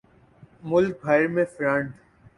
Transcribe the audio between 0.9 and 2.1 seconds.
بھر میں فرنٹ